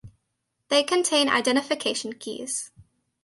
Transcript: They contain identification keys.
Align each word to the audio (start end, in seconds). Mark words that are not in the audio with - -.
They 0.69 0.81
contain 0.81 1.29
identification 1.29 2.13
keys. 2.13 2.71